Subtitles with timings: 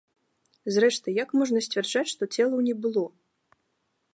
[0.77, 3.05] Зрэшты, як можна сцвярджаць, што целаў не было?